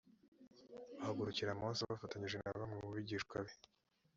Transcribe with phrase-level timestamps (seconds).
[0.97, 3.53] bahagurukira mose bafatanije na bamwe mu bigishwa be